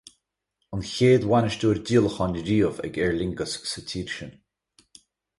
An 0.75 0.81
chéad 0.91 1.23
bhainisteoir 1.31 1.79
díolacháin 1.89 2.33
riamh 2.47 2.79
ag 2.87 2.93
Aer 3.01 3.13
Lingus 3.19 3.53
sa 3.71 3.81
tír 3.89 4.07
sin. 4.15 4.31